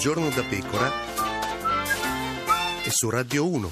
giorno 0.00 0.30
da 0.30 0.42
pecora 0.42 0.90
e 2.82 2.90
su 2.90 3.10
Radio 3.10 3.46
1. 3.46 3.68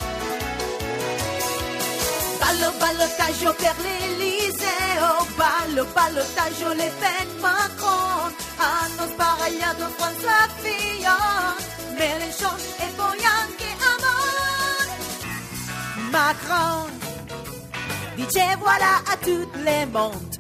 Ballo, 2.39 2.73
ballottaggio 2.79 3.55
per 3.55 3.75
l'Eliseo, 3.79 5.27
ballo, 5.37 5.87
ballottaggio 5.87 6.75
Le 6.75 6.93
Pen, 6.99 7.41
Macron, 7.41 8.35
hanno 8.57 9.07
sbaragliato 9.07 9.91
François 9.97 10.51
Fillon, 10.59 11.57
Mélenchon 11.97 12.61
e 12.77 12.93
poi 12.95 13.25
anche 13.25 13.67
Amon. 13.95 14.91
Macron 16.11 16.91
dice 18.17 18.55
voilà 18.59 19.03
à 19.11 19.17
tout 19.17 19.49
le 19.55 19.87
monde, 19.87 20.37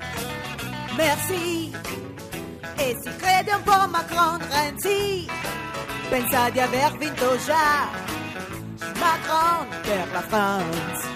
merci. 0.98 1.73
E 2.81 2.97
si 3.03 3.17
crede 3.17 3.52
un 3.55 3.62
po' 3.65 3.89
Macron, 3.89 4.39
Renzi, 4.48 5.27
pensa 6.09 6.48
di 6.51 6.61
aver 6.61 6.97
vinto 6.97 7.37
già. 7.45 7.89
Macron 8.98 9.66
per 9.83 10.09
la 10.12 10.23
France. 10.23 11.07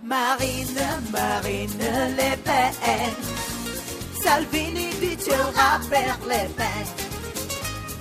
Marine, 0.00 1.02
Marine 1.10 2.10
Le 2.14 2.38
Pen. 2.40 3.14
Salvini 4.22 4.96
diceva 4.98 5.80
per 5.88 6.16
Le 6.24 6.50
Pen. 6.54 6.86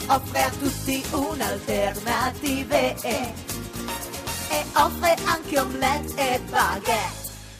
Offre 0.08 0.44
a 0.44 0.50
tutti 0.52 1.04
un'alternativa 1.12 2.76
e 2.78 3.34
offre 4.74 5.16
anche 5.26 5.60
omelette 5.60 6.34
e 6.36 6.40
baguette. 6.52 7.15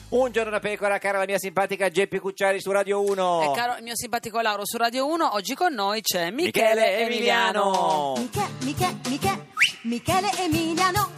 Un 0.08 0.30
giorno 0.30 0.50
da 0.50 0.60
pecora, 0.60 0.98
cara 0.98 1.18
la 1.18 1.24
mia 1.24 1.36
simpatica 1.36 1.90
Geppi 1.90 2.20
Cucciari 2.20 2.60
su 2.60 2.70
Radio 2.70 3.02
1. 3.02 3.52
E 3.52 3.56
caro 3.56 3.76
il 3.78 3.82
mio 3.82 3.96
simpatico 3.96 4.40
Lauro 4.40 4.64
su 4.64 4.76
Radio 4.76 5.04
1, 5.08 5.34
oggi 5.34 5.56
con 5.56 5.74
noi 5.74 6.00
c'è 6.00 6.30
Michele, 6.30 6.52
Michele 6.52 6.98
Emiliano. 6.98 8.14
Emiliano. 8.14 8.14
Miche, 8.16 8.46
Miche, 8.60 8.96
Miche, 9.08 9.46
Michele 9.82 10.30
Emiliano. 10.38 11.10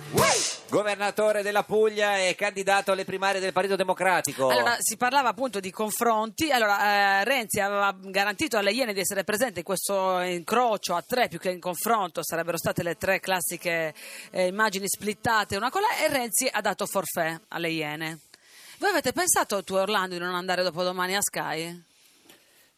Governatore 0.70 1.42
della 1.42 1.64
Puglia 1.64 2.16
e 2.16 2.34
candidato 2.34 2.92
alle 2.92 3.04
primarie 3.04 3.42
del 3.42 3.52
Partito 3.52 3.76
Democratico. 3.76 4.48
Allora, 4.48 4.76
si 4.78 4.96
parlava 4.96 5.28
appunto 5.28 5.60
di 5.60 5.70
confronti. 5.70 6.50
Allora, 6.50 7.20
eh, 7.20 7.24
Renzi 7.24 7.60
aveva 7.60 7.94
garantito 7.94 8.56
alle 8.56 8.72
Iene 8.72 8.94
di 8.94 9.00
essere 9.00 9.22
presente 9.22 9.58
in 9.58 9.64
questo 9.66 10.20
incrocio 10.20 10.94
a 10.94 11.04
tre 11.06 11.28
più 11.28 11.38
che 11.38 11.50
in 11.50 11.60
confronto, 11.60 12.22
sarebbero 12.24 12.56
state 12.56 12.82
le 12.82 12.96
tre 12.96 13.20
classiche 13.20 13.92
eh, 14.30 14.46
immagini 14.46 14.88
splittate 14.88 15.56
una 15.56 15.70
con 15.70 15.82
l'altra, 15.82 16.06
e 16.06 16.08
Renzi 16.08 16.48
ha 16.50 16.62
dato 16.62 16.86
forfè 16.86 17.38
alle 17.48 17.68
Iene. 17.68 18.20
Voi 18.78 18.90
avete 18.90 19.12
pensato 19.12 19.62
tu 19.64 19.74
Orlando 19.74 20.14
di 20.14 20.20
non 20.20 20.34
andare 20.34 20.62
dopodomani 20.62 21.16
a 21.16 21.20
Sky? 21.20 21.82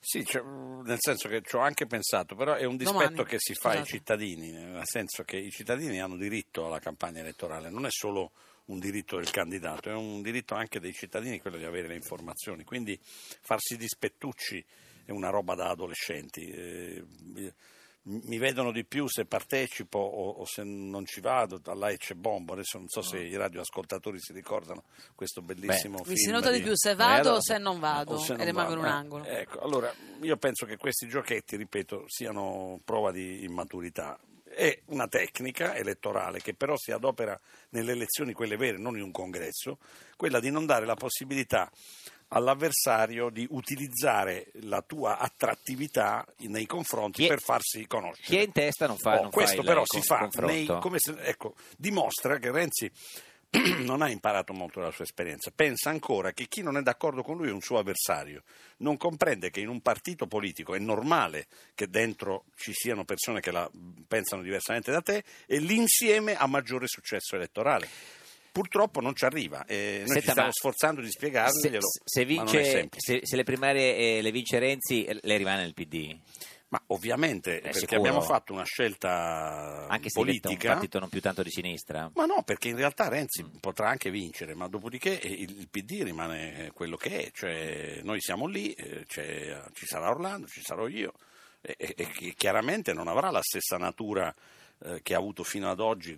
Sì, 0.03 0.25
cioè, 0.25 0.43
nel 0.43 0.97
senso 0.99 1.29
che 1.29 1.43
ci 1.43 1.57
ho 1.57 1.59
anche 1.61 1.87
pensato, 1.87 2.35
però 2.35 2.55
è 2.55 2.65
un 2.65 2.79
dispetto 2.79 3.11
Domani, 3.11 3.25
che 3.29 3.37
si 3.39 3.55
fa 3.55 3.71
ai 3.71 3.79
scusate. 3.81 3.91
cittadini, 3.99 4.51
nel 4.51 4.81
senso 4.85 5.25
che 5.25 5.37
i 5.37 5.51
cittadini 5.51 6.01
hanno 6.01 6.17
diritto 6.17 6.65
alla 6.65 6.79
campagna 6.79 7.21
elettorale, 7.21 7.69
non 7.69 7.85
è 7.85 7.91
solo 7.91 8.33
un 8.67 8.79
diritto 8.79 9.17
del 9.17 9.31
candidato, 9.31 9.91
è 9.91 9.95
un 9.95 10.23
diritto 10.23 10.55
anche 10.55 10.81
dei 10.81 10.95
cittadini 10.95 11.39
quello 11.39 11.59
di 11.59 11.65
avere 11.65 11.87
le 11.89 11.97
informazioni, 11.97 12.65
quindi 12.65 12.99
farsi 13.03 13.77
dispettucci 13.77 14.65
è 15.05 15.11
una 15.11 15.29
roba 15.29 15.55
da 15.55 15.69
adolescenti. 15.69 16.49
eh, 16.49 17.05
mi 18.03 18.39
vedono 18.39 18.73
di 18.73 18.85
più 18.85 19.07
se 19.09 19.27
partecipo 19.27 19.99
o, 19.99 20.31
o 20.31 20.45
se 20.47 20.63
non 20.65 21.05
ci 21.05 21.21
vado, 21.21 21.61
alla 21.67 21.91
Ecce 21.91 22.15
Bombo, 22.15 22.55
adesso 22.55 22.79
non 22.79 22.89
so 22.89 23.03
se 23.03 23.19
i 23.19 23.37
radioascoltatori 23.37 24.19
si 24.21 24.33
ricordano 24.33 24.85
questo 25.15 25.43
bellissimo 25.43 25.99
Mi 25.99 26.05
film. 26.05 26.17
si 26.17 26.31
nota 26.31 26.51
di 26.51 26.59
di- 26.59 26.63
più 26.65 26.73
se 26.77 26.91
Eh, 26.91 26.95
vado 26.95 27.13
allora- 27.21 27.35
o 27.37 27.41
se 27.43 27.59
non 27.59 27.79
vado 27.79 28.19
se 28.19 28.33
e 28.33 28.37
non 28.37 28.47
rimango 28.47 28.73
in 28.73 28.79
un 28.79 28.85
eh. 28.87 28.89
angolo. 28.89 29.25
Ecco, 29.25 29.61
allora 29.61 29.93
io 30.23 30.37
penso 30.39 30.65
che 30.67 30.77
questi 30.77 31.07
giochetti, 31.09 31.57
ripeto, 31.57 32.05
siano 32.07 32.81
prova 32.85 33.11
di 33.13 33.45
immaturità. 33.45 34.19
È 34.53 34.81
una 34.87 35.07
tecnica 35.07 35.77
elettorale 35.77 36.41
che 36.41 36.55
però 36.55 36.77
si 36.77 36.91
adopera 36.91 37.39
nelle 37.71 37.93
elezioni, 37.93 38.33
quelle 38.33 38.57
vere, 38.57 38.79
non 38.79 38.97
in 38.97 39.03
un 39.03 39.13
congresso, 39.13 39.79
quella 40.17 40.41
di 40.41 40.51
non 40.51 40.67
dare 40.67 40.87
la 40.87 40.97
possibilità 40.97 41.71
all'avversario 42.33 43.31
di 43.31 43.47
utilizzare 43.51 44.47
la 44.63 44.83
tua 44.83 45.19
attrattività 45.19 46.27
nei 46.39 46.67
confronti 46.67 47.25
è- 47.25 47.29
per 47.29 47.41
farsi 47.41 47.87
conoscere. 47.87 48.27
Chi 48.27 48.37
è 48.39 48.43
in 48.43 48.53
testa 48.53 48.87
non 48.87 48.99
fa, 48.99 49.13
Oh, 49.19 49.23
non 49.23 49.31
fa 49.31 49.37
questo 49.37 49.61
il 49.61 49.67
però 49.67 49.83
si 49.85 50.01
fa 50.03 50.29
nei- 50.41 50.67
se- 50.97 51.17
ecco, 51.23 51.55
dimostra 51.77 52.39
che 52.39 52.51
Renzi 52.51 52.91
non 53.83 54.01
ha 54.01 54.09
imparato 54.09 54.53
molto 54.53 54.79
dalla 54.79 54.93
sua 54.93 55.03
esperienza. 55.05 55.51
Pensa 55.53 55.91
ancora 55.91 56.31
che 56.33 56.47
chi 56.47 56.63
non 56.63 56.77
è 56.77 56.83
d'accordo 56.83 57.23
con 57.25 57.37
lui 57.37 57.49
è 57.49 57.53
un 57.53 57.61
suo 57.61 57.79
avversario. 57.79 58.45
Non 58.79 58.97
comprende 58.97 59.51
che 59.51 59.59
in 59.59 59.69
un 59.69 59.81
partito 59.81 60.29
politico 60.29 60.77
è 60.77 60.79
normale 60.79 61.49
che 61.75 61.89
dentro 61.91 62.45
ci 62.55 62.73
siano 62.73 63.05
persone 63.05 63.41
che 63.41 63.51
la 63.51 63.69
pensano 64.07 64.43
diversamente 64.43 64.93
da 64.93 65.01
te 65.01 65.25
e 65.47 65.59
l'insieme 65.59 66.37
ha 66.37 66.47
maggiore 66.47 66.87
successo 66.87 67.35
elettorale. 67.35 67.89
Purtroppo 68.53 69.01
non 69.01 69.15
ci 69.15 69.25
arriva 69.25 69.65
e 69.65 69.99
noi 70.01 70.07
Senta, 70.09 70.21
ci 70.21 70.31
stiamo 70.31 70.53
sforzando 70.53 71.01
di 71.01 71.07
Se, 71.07 71.13
spiegarglielo. 71.13 71.87
se 72.05 72.23
è 72.23 72.27
vince, 72.27 72.89
se, 72.97 73.21
se 73.23 73.37
le 73.37 73.45
primarie 73.45 73.97
eh, 74.19 74.23
le 74.23 74.31
vince 74.33 74.59
Renzi, 74.59 75.05
eh, 75.05 75.19
lei 75.23 75.39
rimane 75.39 75.63
nel 75.63 75.75
PD. 75.75 76.19
Ma 76.71 76.81
ovviamente 76.89 77.59
perché 77.61 77.79
sicuro. 77.81 77.99
abbiamo 77.99 78.21
fatto 78.21 78.53
una 78.53 78.63
scelta 78.65 79.87
Anche 79.89 80.09
se 80.09 80.21
diventa 80.21 80.49
un 80.49 80.55
politica. 80.55 80.73
partito 80.73 80.99
non 81.01 81.09
più 81.09 81.21
tanto 81.21 81.43
di 81.43 81.51
sinistra. 81.51 82.09
Ma 82.15 82.27
no, 82.27 82.43
perché 82.45 82.69
in 82.69 82.77
realtà 82.77 83.09
Renzi 83.09 83.45
potrà 83.61 83.89
anche 83.89 84.11
vincere, 84.11 84.55
ma 84.55 84.69
dopodiché 84.69 85.21
eh, 85.21 85.29
il 85.33 85.69
PD 85.69 86.03
rimane 86.05 86.71
quello 86.73 86.97
che 86.97 87.25
è, 87.27 87.31
cioè 87.33 88.01
noi 88.05 88.21
siamo 88.21 88.47
lì, 88.47 88.73
eh, 88.73 89.05
ci 89.09 89.87
sarà 89.87 90.11
Orlando, 90.11 90.47
ci 90.47 90.61
sarò 90.63 90.87
io, 90.87 91.13
e, 91.61 91.75
e- 91.77 91.95
e 91.97 92.11
chi- 92.13 92.35
chiaramente 92.37 92.93
non 92.93 93.09
avrà 93.09 93.31
la 93.31 93.43
stessa 93.43 93.77
natura 93.77 94.33
eh, 94.85 95.01
che 95.03 95.15
ha 95.15 95.19
avuto 95.19 95.43
fino 95.43 95.69
ad 95.71 95.81
oggi, 95.81 96.17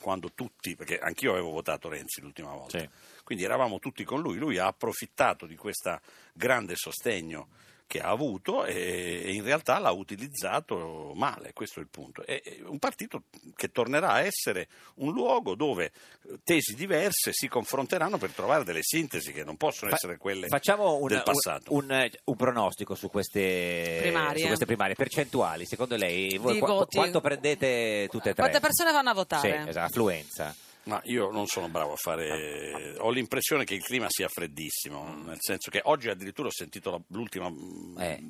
quando 0.00 0.32
tutti, 0.32 0.74
perché 0.74 0.98
anch'io 0.98 1.32
avevo 1.32 1.50
votato 1.50 1.88
Renzi 1.88 2.20
l'ultima 2.20 2.52
volta, 2.52 2.78
Sì. 2.78 2.88
quindi 3.22 3.44
eravamo 3.44 3.78
tutti 3.78 4.02
con 4.04 4.20
lui, 4.20 4.38
lui 4.38 4.58
ha 4.58 4.66
approfittato 4.66 5.46
di 5.46 5.56
questo 5.56 6.00
grande 6.32 6.74
sostegno 6.74 7.48
che 7.90 7.98
ha 7.98 8.08
avuto 8.10 8.64
e, 8.66 9.20
e 9.24 9.32
in 9.32 9.42
realtà 9.42 9.80
l'ha 9.80 9.90
utilizzato 9.90 11.10
male, 11.16 11.52
questo 11.52 11.80
è 11.80 11.82
il 11.82 11.88
punto. 11.88 12.24
È 12.24 12.40
è 12.40 12.58
un 12.62 12.78
partito 12.78 13.24
che 13.56 13.72
tornerà 13.72 14.10
a 14.10 14.20
essere 14.22 14.68
un 14.96 15.12
luogo 15.12 15.56
dove 15.56 15.86
eh, 16.28 16.38
tesi 16.44 16.76
diverse 16.76 17.32
si 17.32 17.48
confronteranno 17.48 18.16
per 18.16 18.30
trovare 18.30 18.62
delle 18.62 18.82
sintesi 18.82 19.32
che 19.32 19.42
non 19.42 19.56
possono 19.56 19.90
Fa- 19.90 19.96
essere 19.96 20.18
quelle 20.18 20.46
Facciamo 20.46 20.98
un, 20.98 21.08
del 21.08 21.22
passato. 21.24 21.72
un- 21.74 21.90
un- 21.90 22.10
un 22.24 22.36
pronostico 22.36 22.94
su 22.94 23.10
queste 23.10 23.98
Primarie. 24.02 24.40
su 24.42 24.46
queste 24.46 24.66
primarie, 24.66 24.94
percentuali. 24.94 25.66
Secondo 25.66 25.96
lei, 25.96 26.38
voi 26.38 26.60
voti. 26.60 26.96
quanto 26.96 27.20
prendete 27.20 28.06
tutte 28.08 28.30
e 28.30 28.34
tre? 28.34 28.42
Quante 28.48 28.60
persone 28.60 28.92
vanno 28.92 29.10
a 29.10 29.14
votare? 29.14 29.62
Sì, 29.64 29.68
esatto, 29.68 29.86
affluenza. 29.86 30.54
Ma 30.84 31.00
io 31.04 31.30
non 31.30 31.46
sono 31.46 31.68
bravo 31.68 31.92
a 31.92 31.96
fare. 31.96 32.94
Ho 32.98 33.10
l'impressione 33.10 33.64
che 33.64 33.74
il 33.74 33.82
clima 33.82 34.06
sia 34.08 34.28
freddissimo, 34.28 35.22
nel 35.24 35.36
senso 35.38 35.70
che 35.70 35.80
oggi 35.84 36.08
addirittura 36.08 36.48
ho 36.48 36.52
sentito 36.52 36.90
la- 36.90 37.00
l'ultima. 37.08 37.52
Eh. 37.98 38.22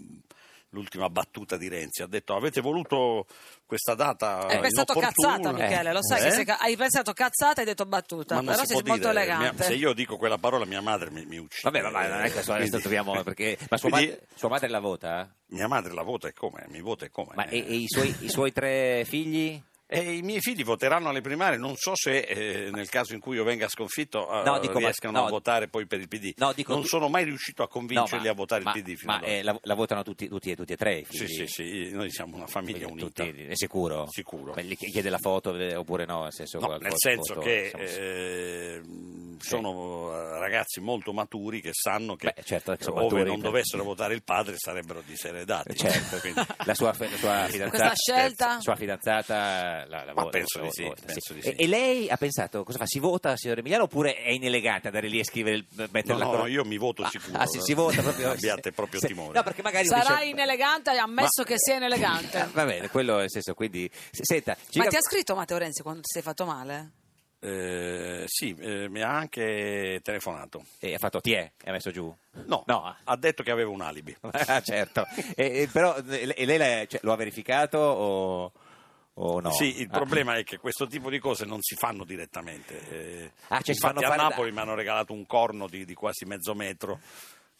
L'ultima 0.72 1.10
battuta 1.10 1.56
di 1.56 1.66
Renzi 1.66 2.00
ha 2.02 2.06
detto 2.06 2.32
avete 2.36 2.60
voluto 2.60 3.26
questa 3.66 3.94
data 3.96 4.46
Hai 4.46 4.60
pensato 4.60 4.92
inopportuna?" 4.92 5.32
cazzata, 5.36 5.52
Michele, 5.52 5.92
lo 5.92 5.98
sai 6.00 6.28
Eh? 6.40 6.44
che 6.44 6.52
hai 6.52 6.76
pensato 6.76 7.12
cazzata 7.12 7.56
e 7.56 7.60
hai 7.62 7.66
detto 7.66 7.86
battuta, 7.86 8.36
Ma 8.36 8.52
però 8.52 8.60
si 8.64 8.74
sei 8.74 8.82
può 8.82 8.92
molto 8.92 9.08
dire, 9.08 9.20
elegante. 9.20 9.54
mia- 9.56 9.64
se 9.64 9.74
io 9.74 9.92
dico 9.94 10.16
quella 10.16 10.38
parola 10.38 10.64
mia 10.66 10.80
madre 10.80 11.10
mi, 11.10 11.26
mi 11.26 11.38
uccide. 11.38 11.68
Vabbè, 11.68 11.90
ma 11.90 12.06
non 12.06 12.20
è 12.22 12.30
che 12.30 12.38
adesso 12.38 12.78
troviamo 12.78 13.20
perché 13.24 13.58
ma 13.68 13.76
sua, 13.78 13.88
quindi 13.90 14.10
madre, 14.10 14.26
sua 14.36 14.48
madre 14.48 14.68
la 14.68 14.78
vota? 14.78 15.34
Mia 15.46 15.66
madre 15.66 15.92
la 15.92 16.02
vota 16.02 16.28
e 16.28 16.32
come? 16.34 16.64
Mi 16.68 16.80
vota 16.80 17.04
e 17.04 17.10
come? 17.10 17.32
Ma 17.34 17.46
e, 17.48 17.58
Eh. 17.58 17.66
e 17.66 17.74
i, 17.74 17.86
suoi, 17.88 18.14
i 18.20 18.28
suoi 18.28 18.52
tre 18.52 19.04
figli? 19.04 19.60
E 19.92 20.12
i 20.18 20.22
miei 20.22 20.40
figli 20.40 20.62
voteranno 20.62 21.08
alle 21.08 21.20
primarie, 21.20 21.58
non 21.58 21.74
so 21.74 21.96
se 21.96 22.18
eh, 22.18 22.70
nel 22.70 22.88
caso 22.88 23.12
in 23.12 23.18
cui 23.18 23.34
io 23.34 23.42
venga 23.42 23.66
sconfitto 23.68 24.30
eh, 24.30 24.44
No, 24.44 24.60
dico, 24.60 24.74
ma- 24.74 24.78
riescano 24.86 25.18
no. 25.18 25.26
a 25.26 25.28
votare 25.30 25.66
poi 25.66 25.84
per 25.86 25.98
il 25.98 26.06
PD. 26.06 26.32
No, 26.36 26.52
dico- 26.52 26.72
non 26.74 26.84
sono 26.84 27.08
mai 27.08 27.24
riuscito 27.24 27.64
a 27.64 27.68
convincerli 27.68 28.26
ma- 28.26 28.30
a 28.30 28.34
votare 28.34 28.62
ma- 28.62 28.72
il 28.72 28.82
PD 28.84 29.02
Ma 29.02 29.20
eh, 29.20 29.42
la, 29.42 29.58
la 29.62 29.74
votano 29.74 30.04
tutti, 30.04 30.28
tutti, 30.28 30.54
tutti 30.54 30.72
e 30.72 30.76
tre 30.76 30.98
i 31.00 31.06
Sì, 31.08 31.26
figli? 31.26 31.46
sì, 31.46 31.46
sì, 31.48 31.90
noi 31.90 32.08
siamo 32.12 32.36
una 32.36 32.46
famiglia 32.46 32.86
Tutti- 32.86 33.22
unita. 33.22 33.50
è 33.50 33.56
sicuro? 33.56 34.06
Sicuro. 34.08 34.52
Ma 34.54 34.60
Gli 34.62 34.76
chiede 34.76 35.10
la 35.10 35.18
foto 35.18 35.56
eh, 35.56 35.74
oppure 35.74 36.04
no? 36.06 36.22
Nel 36.22 36.32
senso, 36.34 36.60
No, 36.60 36.66
qual- 36.66 36.80
nel 36.82 36.92
senso 36.94 37.34
foto, 37.34 37.46
che 37.46 37.72
diciamo, 37.74 37.82
eh, 37.84 38.80
sono 39.40 40.12
eh, 40.14 40.38
ragazzi 40.38 40.80
molto 40.80 41.12
maturi 41.12 41.60
che 41.60 41.70
sanno 41.72 42.14
che 42.14 42.32
Beh, 42.34 42.42
certo 42.44 42.76
che 42.76 42.84
ove 42.90 43.00
maturi, 43.02 43.24
non 43.24 43.40
dovessero 43.40 43.82
votare 43.82 44.14
il 44.14 44.22
padre 44.22 44.54
sarebbero 44.56 45.02
diseredati. 45.04 45.74
Certo, 45.74 46.18
Quindi- 46.18 46.40
la 46.64 46.74
sua, 46.74 46.94
la 46.96 47.16
sua 47.16 47.46
fidanzata, 47.48 47.68
Questa 47.88 47.94
scelta? 47.94 48.60
sua 48.60 48.76
fidanzata 48.76 49.79
la, 49.86 50.04
la 50.04 50.12
Ma 50.14 50.22
vota- 50.22 50.38
penso 50.38 50.58
di 50.60 50.64
la 50.66 50.70
sì, 50.72 50.82
vota, 50.84 51.02
penso 51.06 51.32
di 51.32 51.38
E, 51.40 51.42
sì. 51.42 51.50
e 51.50 51.66
lei 51.66 52.08
ha 52.08 52.16
pensato, 52.16 52.64
cosa 52.64 52.78
fa? 52.78 52.86
Si 52.86 52.98
vota, 52.98 53.36
signor 53.36 53.58
Emiliano, 53.58 53.84
oppure 53.84 54.14
è 54.16 54.30
inelegante 54.30 54.88
andare 54.88 55.08
lì 55.08 55.18
e 55.18 55.24
scrivere, 55.24 55.56
il, 55.56 55.66
mettere 55.90 56.18
No, 56.18 56.32
la 56.32 56.38
no, 56.38 56.46
io 56.46 56.64
mi 56.64 56.76
voto 56.78 57.02
Ah, 57.02 57.08
sicuro. 57.10 57.38
Ah, 57.38 57.46
sì, 57.46 57.60
si 57.60 57.74
vota 57.74 58.02
proprio. 58.02 58.30
Abbiate 58.32 58.72
proprio 58.72 59.00
timore. 59.00 59.34
No, 59.34 59.42
perché 59.42 59.62
magari 59.62 59.86
Sarà 59.86 60.16
dice- 60.18 60.24
inelegante, 60.30 60.90
hai 60.90 60.98
ammesso 60.98 61.42
Ma- 61.42 61.44
che 61.44 61.54
sia 61.56 61.76
inelegante. 61.76 62.38
Eh, 62.38 62.46
Va 62.52 62.64
bene, 62.64 62.88
quello 62.88 63.16
nel 63.18 63.30
senso, 63.30 63.54
quindi... 63.54 63.90
se- 64.10 64.24
Senta, 64.24 64.56
Ma 64.74 64.86
ti 64.86 64.96
ha 64.96 65.00
scritto 65.02 65.34
Matteo 65.34 65.58
Renzi 65.58 65.82
quando 65.82 66.00
ti 66.02 66.10
sei 66.12 66.22
fatto 66.22 66.44
male? 66.44 66.90
Eh, 67.42 68.24
sì, 68.26 68.54
eh, 68.60 68.88
mi 68.90 69.00
ha 69.00 69.16
anche 69.16 70.00
telefonato. 70.02 70.62
E 70.78 70.92
ha 70.94 70.98
fatto 70.98 71.20
ti 71.22 71.32
è? 71.32 71.50
E 71.64 71.70
ha 71.70 71.72
messo 71.72 71.90
giù? 71.90 72.14
No, 72.44 72.64
No. 72.66 72.94
ha 73.02 73.16
detto 73.16 73.42
che 73.42 73.50
aveva 73.50 73.70
un 73.70 73.80
alibi. 73.80 74.14
Ah, 74.30 74.60
certo. 74.60 75.06
E- 75.34 75.62
e 75.62 75.68
però 75.72 75.96
e 75.96 76.44
lei 76.44 76.86
cioè, 76.88 77.00
lo 77.02 77.12
ha 77.12 77.16
verificato 77.16 77.78
o 77.78 78.52
no? 79.40 79.50
Sì, 79.52 79.80
il 79.80 79.88
Ah. 79.90 79.96
problema 79.98 80.36
è 80.36 80.44
che 80.44 80.58
questo 80.58 80.86
tipo 80.86 81.10
di 81.10 81.18
cose 81.18 81.44
non 81.44 81.58
si 81.60 81.74
fanno 81.74 82.04
direttamente. 82.04 82.80
Eh, 82.90 83.30
Ah, 83.48 83.60
cioè 83.60 83.74
infatti 83.74 84.04
a 84.04 84.08
fare 84.08 84.22
Napoli 84.22 84.52
mi 84.52 84.58
hanno 84.60 84.74
regalato 84.74 85.12
un 85.12 85.26
corno 85.26 85.66
di, 85.68 85.84
di 85.84 85.94
quasi 85.94 86.24
mezzo 86.24 86.54
metro, 86.54 87.00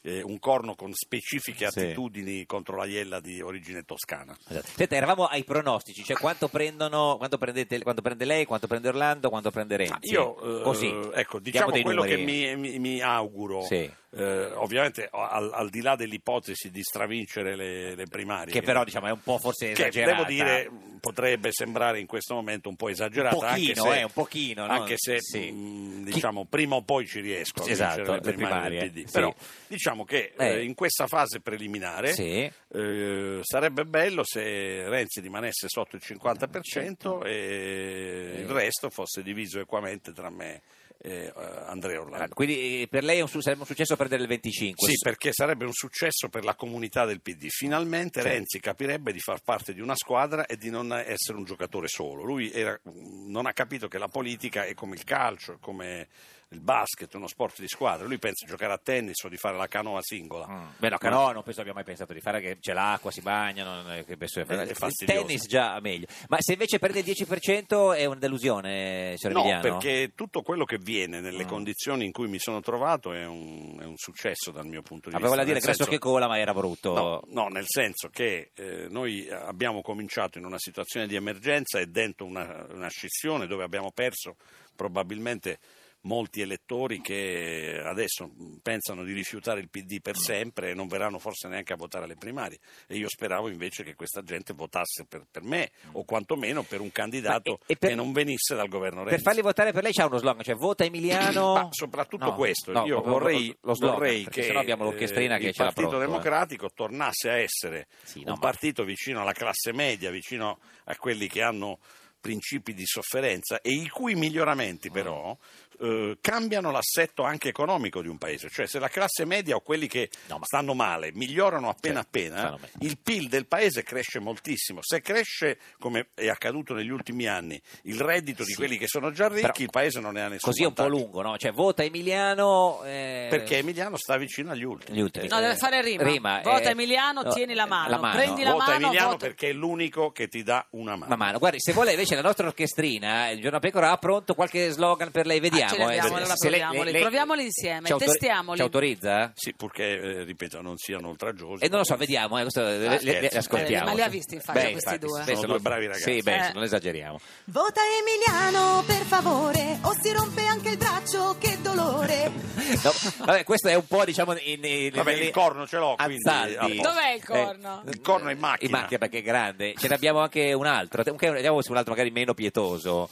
eh, 0.03 0.23
un 0.23 0.39
corno 0.39 0.75
con 0.75 0.93
specifiche 0.95 1.69
Sì. 1.71 1.81
attitudini 1.81 2.47
contro 2.47 2.77
la 2.77 2.87
iella 2.87 3.21
di 3.21 3.43
origine 3.43 3.83
toscana. 3.83 4.35
Esatto. 4.49 4.69
Senta, 4.75 4.97
eravamo 4.97 5.27
ai 5.27 5.45
pronostici, 5.45 6.03
cioè 6.05 6.17
quanto 6.17 6.49
prendono, 6.49 7.17
quanto, 7.19 7.37
prendete, 7.37 7.79
quanto 7.83 8.01
prende 8.01 8.25
lei, 8.25 8.47
quanto 8.47 8.67
prende 8.67 8.89
Orlando, 8.89 9.29
quanto 9.29 9.51
prende 9.51 9.77
Renzi? 9.77 9.93
Ma 9.93 9.99
Io, 10.21 10.61
eh, 10.61 10.63
Così. 10.63 10.89
ecco, 11.13 11.39
diciamo 11.39 11.71
quello 11.71 12.03
numeri. 12.05 12.17
che 12.17 12.23
mi, 12.23 12.57
mi- 12.57 12.79
mi 12.79 13.01
auguro, 13.03 13.63
Sì. 13.65 13.93
Eh, 14.13 14.51
ovviamente 14.55 15.09
al, 15.11 15.53
al 15.53 15.71
di 15.71 15.81
là 15.83 15.95
dell'ipotesi 15.95 16.71
di 16.71 16.83
stravincere 16.83 17.55
le, 17.55 17.95
le 17.95 18.07
primarie, 18.07 18.53
Che 18.53 18.61
però 18.63 18.83
diciamo 18.85 19.07
è 19.07 19.13
un 19.13 19.23
po' 19.23 19.39
forse 19.39 19.67
che 19.67 19.73
esagerata. 19.73 20.13
devo 20.17 20.25
dire 20.29 20.69
potrebbe 21.01 21.51
sembrare 21.53 21.99
in 22.01 22.07
questo 22.07 22.35
momento 22.35 22.69
un 22.69 22.77
po' 22.77 22.89
esagerata, 22.89 23.37
Un 23.37 23.45
anche 23.45 23.73
pochino, 23.73 23.83
se, 23.93 23.99
eh, 23.99 24.03
un 24.03 24.11
pochino, 24.13 24.67
no? 24.67 24.73
anche 24.73 24.95
se 24.99 25.21
Sì. 25.21 25.51
mh, 25.51 26.05
Chi- 26.05 26.13
diciamo 26.13 26.45
prima 26.45 26.75
o 26.77 26.83
poi 26.83 27.07
ci 27.07 27.21
riesco 27.21 27.63
a 27.63 27.71
Esatto, 27.71 27.97
vincere 27.97 28.15
le 28.17 28.21
primarie, 28.33 28.35
primarie, 28.61 28.79
del 28.81 28.91
PD. 28.91 29.07
sì. 29.07 29.13
Però 29.13 29.35
diciamo 29.69 30.05
che 30.05 30.33
Eh. 30.37 30.47
eh, 30.47 30.65
in 30.65 30.75
questa 30.75 31.07
fase 31.07 31.41
preliminare 31.41 32.13
Sì. 32.13 32.51
eh, 32.73 33.39
sarebbe 33.43 33.85
bello 33.85 34.23
se 34.25 34.89
Renzi 34.89 35.21
rimanesse 35.21 35.67
sotto 35.69 35.97
il 35.97 36.03
50% 36.05 37.25
e 37.25 38.35
il 38.41 38.49
resto 38.49 38.91
fosse 38.91 39.23
diviso 39.23 39.61
equamente 39.61 40.13
tra 40.13 40.31
me 40.31 40.61
eh, 41.03 41.33
Andrea 41.67 42.01
Orlando. 42.01 42.35
Quindi 42.35 42.83
eh, 42.83 42.89
per 42.89 43.05
lei 43.05 43.21
un 43.21 43.29
sarebbe 43.29 43.61
un 43.61 43.67
successo 43.67 43.97
perdere 43.97 44.23
il 44.23 44.29
25? 44.29 44.89
Sì, 44.89 44.95
perché 45.03 45.33
sarebbe 45.33 45.65
un 45.65 45.73
successo 45.73 46.29
per 46.29 46.45
la 46.45 46.55
comunità 46.55 47.05
del 47.05 47.21
PD. 47.21 47.47
Finalmente 47.49 48.21
Sì. 48.21 48.29
Renzi 48.29 48.61
capirebbe 48.61 49.13
di 49.13 49.21
far 49.21 49.43
parte 49.43 49.73
di 49.73 49.81
una 49.81 49.97
squadra 49.97 50.47
e 50.47 50.57
di 50.57 50.71
non 50.71 50.93
essere 50.93 51.39
un 51.39 51.45
giocatore 51.45 51.89
solo. 51.89 52.23
Lui 52.23 52.51
era- 52.53 52.79
non 52.85 53.47
ha 53.47 53.53
capito 53.53 53.89
che 53.89 53.99
la 53.99 54.09
politica 54.09 54.65
è 54.65 54.75
come 54.75 54.95
il 54.95 55.05
calcio, 55.05 55.55
è 55.55 55.59
come 55.61 56.09
il 56.53 56.61
basket, 56.61 57.15
uno 57.15 57.29
sport 57.29 57.61
di 57.61 57.69
squadra. 57.69 58.07
Lui 58.07 58.19
pensa 58.19 58.45
di 58.45 58.51
giocare 58.51 58.73
a 58.73 58.79
tennis 58.79 59.23
o 59.23 59.29
di 59.29 59.37
fare 59.37 59.57
la 59.57 59.69
canoa 59.69 60.01
singola. 60.03 60.49
Mm. 60.49 60.65
Beh, 60.79 60.89
no, 60.89 60.99
canoa 60.99 61.33
non 61.33 61.45
penso 61.45 61.61
abbia 61.61 61.73
mai 61.73 61.85
pensato 61.85 62.13
di 62.13 62.21
fare 62.21 62.41
che 62.41 62.59
c'è 62.59 62.73
l'acqua, 62.73 63.13
si 63.13 63.21
bagnano, 63.21 63.89
è 63.89 64.05
che 64.05 64.17
penso 64.17 64.41
È- 64.41 64.47
è 64.47 64.63
il 64.63 64.77
tennis 65.05 65.47
già 65.47 65.79
meglio. 65.81 66.07
Ma 66.27 66.39
se 66.41 66.53
invece 66.55 66.81
perde 66.81 66.99
il 67.01 67.05
10% 67.05 67.93
è 67.95 68.05
una 68.05 68.19
delusione, 68.19 69.15
signor 69.17 69.45
No, 69.45 69.61
perché 69.61 70.11
tutto 70.17 70.43
quello 70.43 70.65
che 70.65 70.79
viene 70.79 71.21
nelle 71.21 71.45
Mm. 71.45 71.49
condizioni 71.49 72.05
in 72.05 72.11
cui 72.13 72.27
mi 72.29 72.41
sono 72.41 72.61
trovato 72.61 73.13
è 73.13 73.25
un, 73.25 73.79
è 73.81 73.85
un 73.85 73.97
successo 73.97 74.51
dal 74.51 74.67
mio 74.67 74.83
punto 74.83 75.09
di 75.09 75.15
Aveva 75.15 75.31
vista. 75.31 75.37
da 75.37 75.43
dire 75.45 75.55
Nel 75.55 75.63
grasso 75.63 75.85
senso- 75.85 75.93
che 75.93 75.99
cola, 75.99 76.27
ma 76.27 76.39
era 76.39 76.53
brutto. 76.53 76.95
No, 76.95 77.23
no, 77.29 77.47
nel 77.49 77.65
senso 77.67 78.09
che 78.09 78.51
eh, 78.57 78.87
noi 78.89 79.31
abbiamo 79.31 79.83
cominciato 79.83 80.39
in 80.39 80.45
una 80.45 80.59
situazione 80.59 81.07
di 81.07 81.15
emergenza 81.15 81.79
e 81.79 81.87
dentro 81.87 82.27
una, 82.27 82.67
una 82.71 82.89
scissione 82.89 83.47
dove 83.47 83.63
abbiamo 83.63 83.93
perso 83.93 84.35
probabilmente 84.75 85.59
molti 86.03 86.41
elettori 86.41 87.01
che 87.01 87.81
adesso 87.85 88.31
pensano 88.63 89.05
di 89.05 89.13
rifiutare 89.13 89.61
il 89.61 89.69
PD 89.69 90.01
per 90.01 90.17
sempre 90.17 90.71
e 90.71 90.75
non 90.75 90.89
verranno 90.89 91.19
forse 91.19 91.47
neanche 91.49 91.73
a 91.75 91.77
votare 91.77 92.05
alle 92.05 92.17
primarie. 92.17 92.59
E 92.87 92.97
io 92.97 93.09
speravo 93.09 93.49
invece 93.49 93.83
che 93.85 93.95
questa 93.95 94.23
gente 94.23 94.55
votasse 94.55 95.05
per, 95.07 95.27
per 95.31 95.43
me 95.43 95.71
o 95.93 96.05
quantomeno 96.05 96.63
per 96.63 96.81
un 96.81 96.91
candidato 96.91 97.59
e- 97.67 97.73
e 97.73 97.77
per- 97.77 97.91
che 97.91 97.95
non 97.95 98.13
venisse 98.13 98.55
dal 98.55 98.69
governo 98.69 99.01
Renzi. 99.01 99.17
Per 99.17 99.23
farli 99.25 99.43
votare 99.43 99.73
per 99.73 99.83
lei 99.83 99.93
c'ha 99.93 100.07
uno 100.07 100.17
slogan, 100.19 100.43
cioè 100.43 100.55
vota 100.55 100.85
Emiliano. 100.85 101.53
Ma 101.55 101.69
soprattutto 101.71 102.25
No, 102.27 102.35
questo, 102.35 102.73
no, 102.73 102.87
io 102.87 103.01
vorrei, 103.03 103.55
lo 103.63 103.75
slogan, 103.75 103.99
vorrei 103.99 104.25
che 104.27 104.43
sennò 104.45 104.61
abbiamo 104.61 104.85
l'orchestrina 104.85 105.37
eh, 105.37 105.39
che 105.41 105.47
il 105.49 105.53
ce 105.53 105.63
Partito 105.63 105.89
pronto, 105.89 106.05
eh. 106.05 106.07
Democratico 106.09 106.71
tornasse 106.75 107.29
a 107.29 107.37
essere 107.39 107.89
Sì, 108.03 108.23
no, 108.23 108.33
un 108.33 108.39
ma- 108.41 108.47
partito 108.49 108.85
vicino 108.85 109.21
alla 109.21 109.33
classe 109.33 109.73
media, 109.73 110.11
vicino 110.11 110.59
a 110.85 110.97
quelli 110.97 111.29
che 111.29 111.43
hanno 111.43 111.79
principi 112.21 112.75
di 112.75 112.85
sofferenza 112.85 113.63
e 113.63 113.71
i 113.71 113.89
cui 113.89 114.15
miglioramenti 114.15 114.91
però 114.91 115.35
eh, 115.81 116.19
cambiano 116.21 116.71
l'assetto 116.71 117.23
anche 117.23 117.49
economico 117.49 118.03
di 118.03 118.09
un 118.09 118.19
paese, 118.19 118.49
cioè 118.51 118.67
se 118.67 118.79
la 118.79 118.89
classe 118.89 119.25
media 119.25 119.57
o 119.57 119.61
quelli 119.61 119.87
che 119.87 120.11
No, 120.29 120.39
ma- 120.39 120.45
stanno 120.45 120.75
male 120.75 121.11
migliorano 121.15 121.69
appena 121.69 122.03
Certo, 122.03 122.55
appena, 122.55 122.59
il 122.81 122.99
PIL 122.99 123.29
del 123.29 123.47
paese 123.47 123.83
cresce 123.83 124.19
moltissimo. 124.19 124.81
Se 124.83 125.01
cresce, 125.01 125.59
come 125.79 126.09
è 126.15 126.29
accaduto 126.29 126.75
negli 126.75 126.91
ultimi 126.91 127.27
anni, 127.27 127.61
il 127.85 128.01
reddito 128.01 128.43
di 128.45 128.51
Sì. 128.51 128.57
quelli 128.57 128.77
che 128.79 128.87
sono 128.87 129.11
già 129.13 129.29
ricchi, 129.29 129.41
Però 129.41 129.53
il 129.57 129.71
paese 129.71 130.01
non 130.01 130.13
ne 130.15 130.21
ha 130.23 130.29
nessun 130.29 130.51
Così 130.51 130.63
è 130.63 130.67
un 130.67 130.73
po' 130.75 130.87
lungo, 130.89 131.23
no? 131.23 131.37
Cioè 131.39 131.53
vota 131.53 131.83
Emiliano. 131.83 132.83
eh, 132.85 133.27
Perché 133.31 133.59
Emiliano 133.59 133.97
sta 133.97 134.17
vicino 134.17 134.51
agli 134.53 134.65
ultimi. 134.65 134.99
Gli 134.99 135.01
ultimi. 135.01 135.29
No, 135.29 135.41
deve 135.41 135.57
fare 135.57 135.81
rima. 135.83 136.41
Vota 136.43 136.71
Emiliano, 136.71 137.33
tieni 137.33 137.55
la 137.55 137.67
mano. 137.67 137.99
Prendi 138.11 138.43
la 138.43 138.53
Vota 138.53 138.65
mano, 138.73 138.85
Emiliano 138.87 139.11
vota- 139.11 139.27
perché 139.27 139.49
è 139.51 139.53
l'unico 139.53 140.11
che 140.13 140.29
ti 140.29 140.43
dà 140.43 140.67
una 140.71 140.97
mano. 140.97 141.09
Ma 141.09 141.17
mano, 141.17 141.39
guardi, 141.39 141.59
se 141.61 141.73
vuole 141.73 141.93
invece 141.93 142.15
la 142.15 142.23
nostra 142.23 142.47
orchestrina, 142.47 143.31
il 143.31 143.41
giorno 143.41 143.57
a 143.59 143.61
pecora 143.61 143.91
ha 143.91 143.97
pronto 143.99 144.35
qualche 144.35 144.71
slogan 144.71 145.11
per 145.11 145.27
lei, 145.27 145.41
vediamo. 145.41 145.70
Ah, 145.70 145.70
ce 145.71 145.77
li 145.77 145.83
abbiamo, 145.83 146.09
eh. 146.09 146.17
allora 146.21 146.37
Se 146.37 146.49
lei- 146.51 146.61
proviamoli. 146.61 146.93
lei- 146.93 147.01
Proviamoli 147.01 147.45
insieme, 147.45 147.87
ci 147.87 147.93
autori- 147.93 148.11
testiamoli. 148.11 148.57
Ci 148.57 148.63
autorizza? 148.63 149.33
Sì, 149.35 149.55
purché, 149.55 150.01
eh, 150.01 150.25
ripeto, 150.25 150.61
non 150.61 150.77
siano 150.77 151.09
oltraggiosi. 151.09 151.65
E 151.65 151.69
non 151.69 151.79
lo 151.79 151.85
so, 151.85 151.97
vediamo, 151.97 152.39
eh, 152.39 152.43
questo, 152.43 152.61
le, 152.63 152.79
le- 152.79 152.89
le 152.89 152.99
scherzo. 152.99 153.39
ascoltiamo. 153.39 153.85
Eh, 153.87 153.89
ma 153.89 153.95
li 153.95 154.03
ha 154.03 154.09
visti 154.09 154.35
in 154.35 154.41
faccia 154.41 154.61
Beh, 154.61 154.71
questi 154.73 154.95
infatti, 154.95 155.07
due? 155.07 155.23
beh, 155.25 155.35
Sono 155.35 155.47
due 155.47 155.59
bravi 155.61 155.87
ragazzi. 155.87 156.13
Sì, 156.13 156.23
beh, 156.23 156.47
Eh. 156.49 156.53
non 156.53 156.63
esageriamo. 156.63 157.19
Vota 157.45 157.81
Emiliano, 158.01 158.83
per 158.87 159.03
favore, 159.05 159.79
o 159.83 159.95
si 160.01 160.13
rompe 160.13 160.45
anche 160.47 160.71
il 160.71 160.77
braccio, 160.77 161.37
che 161.39 161.57
dolore. 161.61 162.31
No, 162.83 162.93
vabbè, 163.27 163.43
questo 163.45 163.69
è 163.69 163.75
un 163.75 163.87
po', 163.87 164.05
diciamo, 164.05 164.37
in, 164.39 164.65
in- 164.65 164.91
Vabbè, 164.95 165.13
il 165.13 165.31
corno 165.31 165.67
ce 165.67 165.77
l'ho, 165.79 165.97
quindi, 165.97 166.17
Azzaldi. 166.25 166.81
Dov'è 166.81 167.13
il 167.15 167.25
corno? 167.25 167.83
Il 167.89 168.01
corno 168.01 168.29
è 168.29 168.33
in 168.33 168.39
macchina. 168.39 168.71
In 168.71 168.81
macchina 168.81 168.99
perché 168.99 169.19
è 169.19 169.23
grande. 169.23 169.75
Ce 169.77 169.89
ne 169.89 169.95
abbiamo 169.95 170.21
anche 170.21 170.53
un 170.53 170.67
altro. 170.67 171.03
Andiamo 171.05 171.63
su 171.63 171.71
un 171.73 171.79
altro 171.79 171.93
magari 171.93 172.11
meno 172.11 172.33
pietoso. 172.35 173.09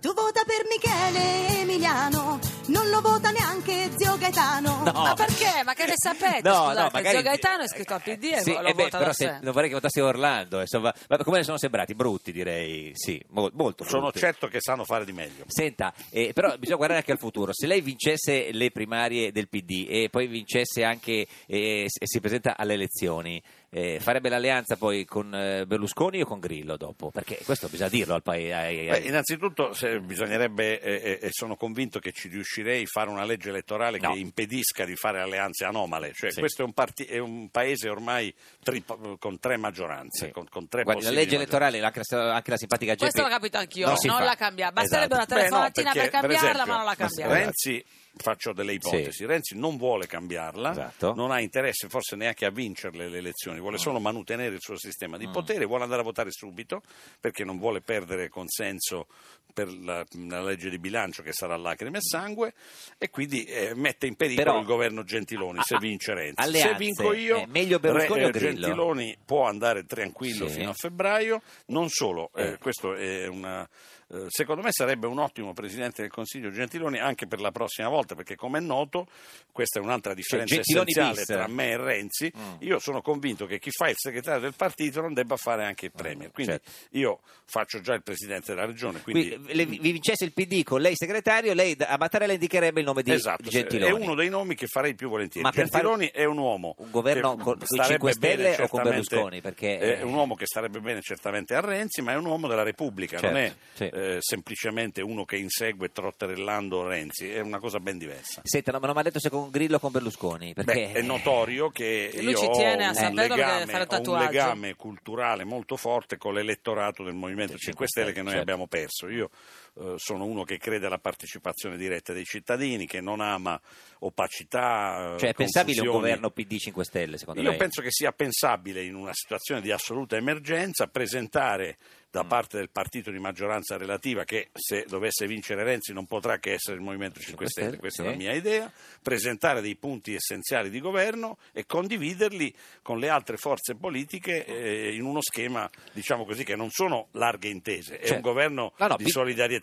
Tu 0.00 0.14
vota 0.14 0.42
per 0.44 0.64
Michele 0.70 1.60
Emiliano, 1.62 2.38
non 2.66 2.88
lo 2.88 3.00
vota 3.00 3.30
neanche 3.30 3.90
zio 3.96 4.16
Gaetano. 4.16 4.84
No. 4.84 4.92
Ma 4.92 5.14
perché? 5.14 5.62
Ma 5.64 5.74
che 5.74 5.86
ne 5.86 5.94
sapete? 5.96 6.48
No, 6.48 6.54
Scusate, 6.54 6.80
no, 6.80 6.88
magari- 6.92 7.14
Zio 7.16 7.22
Gaetano 7.22 7.62
è 7.64 7.68
scritto 7.68 7.94
al 7.94 8.02
PD 8.02 8.24
e 8.34 8.40
Sì, 8.40 8.52
lo 8.52 8.62
eh 8.62 8.74
beh, 8.74 8.88
però 8.90 9.04
da 9.06 9.12
se- 9.12 9.24
sé. 9.26 9.38
non 9.42 9.52
vorrei 9.52 9.68
che 9.68 9.74
votassi 9.74 9.98
Orlando. 9.98 10.60
Insomma, 10.60 10.94
ma 11.08 11.16
come 11.18 11.38
ne 11.38 11.42
sono 11.42 11.58
sembrati? 11.58 11.94
Brutti, 11.96 12.30
direi. 12.30 12.92
Sì, 12.94 13.20
mo- 13.30 13.50
molto 13.54 13.82
Sono 13.82 14.02
brutti. 14.02 14.20
certo 14.20 14.46
che 14.46 14.58
sanno 14.60 14.84
fare 14.84 15.04
di 15.04 15.12
meglio. 15.12 15.42
Senta, 15.48 15.92
eh, 16.10 16.30
però 16.32 16.56
bisogna 16.56 16.76
guardare 16.76 17.00
anche 17.00 17.12
al 17.12 17.18
futuro. 17.18 17.50
Se 17.52 17.66
lei 17.66 17.80
vincesse 17.80 18.52
le 18.52 18.70
primarie 18.70 19.32
del 19.32 19.48
PD 19.48 19.86
e 19.88 20.08
poi 20.10 20.28
vincesse 20.28 20.84
anche 20.84 21.26
eh, 21.46 21.86
e 21.86 22.06
si 22.06 22.20
presenta 22.20 22.56
alle 22.56 22.74
elezioni, 22.74 23.42
eh, 23.70 23.98
farebbe 24.00 24.28
l'alleanza 24.28 24.76
poi 24.76 25.04
con 25.04 25.34
eh, 25.34 25.66
Berlusconi 25.66 26.22
o 26.22 26.24
con 26.24 26.38
Grillo 26.40 26.76
dopo? 26.76 27.10
Perché 27.10 27.38
questo 27.44 27.68
bisogna 27.68 27.90
dirlo 27.90 28.14
al 28.14 28.22
paese. 28.22 28.88
Beh, 28.90 28.98
innanzitutto 29.06 29.72
se 29.74 30.00
bisognerebbe, 30.00 30.80
eh, 30.80 30.92
eh, 30.94 31.18
e 31.22 31.28
sono 31.30 31.54
convinto 31.56 31.98
che 31.98 32.12
ci 32.12 32.28
riuscirei, 32.28 32.86
fare 32.86 33.10
una 33.10 33.24
legge 33.24 33.50
elettorale 33.50 33.98
No. 33.98 34.12
che 34.12 34.18
impedisca 34.18 34.84
di 34.84 34.96
fare 34.96 35.20
alleanze 35.20 35.64
anomale. 35.64 36.12
Cioè, 36.14 36.30
Sì. 36.30 36.38
Questo 36.40 36.62
è 36.62 36.64
un, 36.64 36.72
parti- 36.72 37.04
è 37.04 37.18
un 37.18 37.50
paese 37.50 37.88
ormai 37.88 38.32
tri- 38.62 38.82
con 39.18 39.38
tre 39.38 39.56
maggioranze, 39.56 40.26
Sì. 40.26 40.30
con, 40.32 40.46
con 40.48 40.68
tre 40.68 40.82
Guardi, 40.84 41.02
la 41.04 41.10
legge 41.10 41.34
elettorale, 41.36 41.80
anche 41.80 42.00
la, 42.08 42.34
anche 42.34 42.50
la 42.50 42.56
simpatica 42.56 42.92
Geppi, 42.92 43.10
Questo 43.10 43.22
l'ho 43.22 43.28
capito 43.28 43.58
anch'io, 43.58 43.86
non 43.86 43.96
non, 44.04 44.24
la 44.24 44.34
cambia. 44.34 44.72
Basterebbe 44.72 45.14
Esatto. 45.14 45.34
una 45.34 45.42
Beh, 45.42 45.48
no, 45.48 45.48
telefonatina 45.60 45.92
perché, 45.92 46.08
per 46.10 46.20
cambiarla, 46.20 46.48
esempio, 46.50 46.72
ma 46.72 46.76
non 46.78 46.84
la 46.86 46.94
cambiamo. 46.94 47.32
Renzi, 47.32 47.84
faccio 48.18 48.52
delle 48.52 48.72
ipotesi, 48.74 49.10
Sì. 49.12 49.26
Renzi 49.26 49.56
non 49.58 49.76
vuole 49.76 50.06
cambiarla, 50.06 50.70
Esatto. 50.70 51.14
non 51.14 51.30
ha 51.30 51.40
interesse 51.40 51.88
forse 51.88 52.16
neanche 52.16 52.44
a 52.44 52.50
vincerle 52.50 53.08
le 53.08 53.18
elezioni, 53.18 53.58
vuole 53.60 53.78
solo 53.78 53.98
mantenere 54.00 54.54
il 54.54 54.60
suo 54.60 54.76
sistema 54.76 55.16
Mm. 55.16 55.20
di 55.20 55.28
potere, 55.28 55.64
vuole 55.64 55.84
andare 55.84 56.00
a 56.02 56.04
votare 56.04 56.30
subito 56.30 56.82
perché 57.20 57.44
non 57.44 57.58
vuole 57.58 57.80
perdere 57.80 58.28
consenso 58.28 59.06
per 59.54 59.72
la, 59.72 60.04
la 60.28 60.42
legge 60.42 60.68
di 60.70 60.78
bilancio 60.78 61.22
che 61.22 61.32
sarà 61.32 61.56
lacrime 61.56 61.98
e 61.98 62.02
sangue 62.02 62.52
e 62.98 63.08
quindi 63.10 63.44
eh, 63.44 63.74
mette 63.74 64.06
in 64.06 64.14
pericolo 64.14 64.44
Però- 64.46 64.60
il 64.60 64.66
governo 64.66 65.02
Gentiloni 65.04 65.60
se 65.62 65.74
a- 65.76 65.78
vince 65.78 66.14
Renzi. 66.14 66.34
alleanze, 66.40 66.68
se 66.68 66.74
vinco 66.76 67.12
io, 67.12 67.36
eh, 67.38 67.46
meglio 67.46 67.78
Berlusconi 67.78 68.24
Re- 68.24 68.30
Grillo? 68.30 68.50
Gentiloni 68.60 69.16
può 69.24 69.46
andare 69.46 69.84
tranquillo 69.84 70.46
Sì. 70.48 70.58
fino 70.58 70.70
a 70.70 70.74
febbraio, 70.74 71.42
non 71.66 71.88
solo, 71.88 72.30
eh, 72.36 72.50
Eh. 72.52 72.58
questo 72.58 72.94
è 72.94 73.26
una... 73.26 73.68
eh, 74.10 74.24
Secondo 74.28 74.62
me 74.62 74.70
sarebbe 74.72 75.06
un 75.06 75.18
ottimo 75.18 75.52
Presidente 75.52 76.02
del 76.02 76.10
Consiglio 76.10 76.50
Gentiloni 76.50 76.98
anche 76.98 77.26
per 77.26 77.40
la 77.40 77.50
prossima 77.50 77.88
volta, 77.88 78.14
perché 78.14 78.36
come 78.36 78.58
è 78.58 78.60
noto 78.62 79.06
questa 79.52 79.80
è 79.80 79.82
un'altra 79.82 80.14
differenza 80.14 80.54
Cioè, 80.54 80.62
Gentiloni 80.64 81.10
essenziale 81.10 81.44
tra 81.44 81.52
me 81.54 81.70
e 81.70 81.76
Renzi. 81.76 82.32
Mm. 82.36 82.54
Io 82.60 82.78
sono 82.78 83.02
convinto 83.02 83.46
che 83.46 83.58
chi 83.58 83.70
fa 83.70 83.88
il 83.88 83.96
segretario 83.96 84.40
del 84.40 84.54
partito 84.54 85.00
non 85.00 85.12
debba 85.14 85.36
fare 85.36 85.64
anche 85.64 85.86
il 85.86 85.92
Premier. 85.92 86.30
Quindi 86.30 86.52
certo. 86.52 86.70
io 86.96 87.20
faccio 87.44 87.80
già 87.80 87.94
il 87.94 88.02
Presidente 88.02 88.54
della 88.54 88.66
Regione. 88.66 89.00
Quindi, 89.02 89.38
le- 89.52 89.66
vi 89.66 89.92
vincesse 89.92 90.24
il 90.24 90.32
PD 90.32 90.62
con 90.62 90.80
lei 90.80 90.94
segretario, 90.96 91.52
lei 91.54 91.76
a 91.78 91.96
Mattarella 91.98 92.32
indicherebbe 92.32 92.80
il 92.80 92.86
nome 92.86 93.02
di, 93.02 93.12
Esatto, 93.12 93.42
di 93.42 93.48
Gentiloni. 93.50 93.90
è 93.90 93.94
uno 93.94 94.14
dei 94.14 94.28
nomi 94.28 94.54
che 94.54 94.66
farei 94.66 94.94
più 94.94 95.08
volentieri. 95.08 95.42
Ma 95.46 95.52
per 95.52 95.68
fare 95.68 95.84
Gentiloni 95.84 96.10
è 96.12 96.24
un 96.24 96.38
uomo 96.38 96.74
un 96.78 96.90
governo 96.90 97.36
con- 97.36 97.42
con 97.44 97.58
i 97.60 97.66
starebbe 97.66 97.92
5 97.92 98.12
Stelle 98.12 98.62
o 98.62 98.68
con 98.68 98.82
Berlusconi? 98.82 99.40
Perché, 99.40 99.78
è 99.78 100.02
un 100.02 100.14
uomo 100.14 100.34
che 100.34 100.46
starebbe 100.46 100.80
bene 100.80 101.00
certamente 101.02 101.54
a 101.54 101.60
Renzi, 101.60 102.00
ma 102.02 102.12
è 102.12 102.16
un 102.16 102.24
uomo 102.26 102.46
della 102.48 102.62
Repubblica, 102.62 103.20
non 103.20 103.36
è 103.36 103.52
Certo, 103.74 103.96
sì. 103.96 103.97
Eh, 103.98 104.16
semplicemente 104.20 105.02
uno 105.02 105.24
che 105.24 105.36
insegue 105.36 105.90
trotterellando 105.90 106.86
Renzi, 106.86 107.30
è 107.30 107.40
una 107.40 107.58
cosa 107.58 107.80
ben 107.80 107.98
diversa. 107.98 108.40
Senta, 108.44 108.70
no, 108.70 108.78
ma 108.78 108.86
non 108.86 108.94
mi 108.94 109.00
ha 109.00 109.04
detto 109.04 109.18
se 109.18 109.28
con 109.28 109.50
Grillo 109.50 109.76
o 109.76 109.78
con 109.80 109.90
Berlusconi, 109.90 110.54
perché 110.54 110.90
Beh, 110.92 110.92
è 110.92 111.02
notorio 111.02 111.70
che 111.70 112.10
Lui 112.14 112.30
io 112.30 112.38
ci 112.38 112.44
ho 112.44 112.50
tiene 112.52 112.84
a 112.84 112.88
un, 112.90 112.94
saperlo 112.94 113.34
legame, 113.34 113.86
ho 113.88 114.12
un 114.12 114.18
legame 114.18 114.74
culturale 114.74 115.44
molto 115.44 115.76
forte 115.76 116.16
con 116.16 116.34
l'elettorato 116.34 117.02
del 117.02 117.14
Movimento 117.14 117.52
Del 117.52 117.60
5 117.60 117.86
Stelle 117.88 118.12
che 118.12 118.22
noi 118.22 118.34
certo. 118.34 118.42
abbiamo 118.42 118.66
perso. 118.68 119.08
Io 119.08 119.26
eh, 119.26 119.67
sono 119.96 120.24
uno 120.24 120.44
che 120.44 120.58
crede 120.58 120.86
alla 120.86 120.98
partecipazione 120.98 121.76
diretta 121.76 122.12
dei 122.12 122.24
cittadini, 122.24 122.86
che 122.86 123.00
non 123.00 123.20
ama 123.20 123.60
opacità. 124.00 125.14
eh, 125.14 125.18
cioè, 125.18 125.28
è 125.30 125.34
pensabile 125.34 125.80
un 125.80 125.86
governo 125.88 126.30
PD 126.30 126.56
5 126.58 126.84
Stelle, 126.84 127.18
secondo 127.18 127.40
Io 127.40 127.48
lei? 127.50 127.58
penso 127.58 127.82
che 127.82 127.90
sia 127.90 128.12
pensabile 128.12 128.82
in 128.84 128.94
una 128.94 129.12
situazione 129.12 129.60
di 129.60 129.70
assoluta 129.70 130.16
emergenza 130.16 130.86
presentare 130.86 131.76
da 132.10 132.24
Mm. 132.24 132.28
parte 132.28 132.56
del 132.56 132.70
partito 132.70 133.10
di 133.10 133.18
maggioranza 133.18 133.76
relativa 133.76 134.24
che 134.24 134.48
se 134.54 134.86
dovesse 134.88 135.26
vincere 135.26 135.62
Renzi 135.62 135.92
non 135.92 136.06
potrà 136.06 136.38
che 136.38 136.52
essere 136.54 136.76
il 136.76 136.82
Movimento 136.82 137.20
5 137.20 137.46
5 137.46 137.48
Stelle, 137.48 137.76
questa 137.78 138.02
è 138.02 138.06
la 138.06 138.14
mia 138.16 138.32
idea, 138.32 138.72
presentare 139.02 139.60
dei 139.60 139.76
punti 139.76 140.14
essenziali 140.14 140.70
di 140.70 140.80
governo 140.80 141.36
e 141.52 141.66
condividerli 141.66 142.52
con 142.80 142.98
le 142.98 143.10
altre 143.10 143.36
forze 143.36 143.74
politiche 143.74 144.46
eh, 144.46 144.94
in 144.94 145.04
uno 145.04 145.20
schema, 145.20 145.68
diciamo 145.92 146.24
così, 146.24 146.44
che 146.44 146.56
non 146.56 146.70
sono 146.70 147.08
larghe 147.12 147.48
intese, 147.48 147.98
è 147.98 148.06
Cioè, 148.06 148.16
un 148.16 148.22
governo 148.22 148.72
no, 148.78 148.86
no, 148.86 148.96
di 148.96 149.04
P- 149.04 149.08